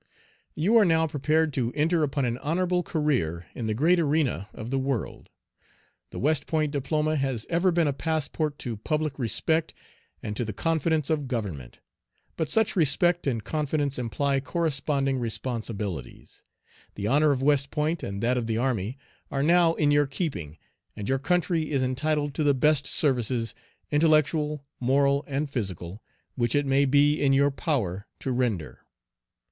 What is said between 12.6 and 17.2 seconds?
respect and confidence imply corresponding responsibilities. The